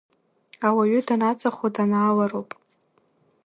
[0.67, 2.49] Ауаҩы данаҵахо данаалароуп.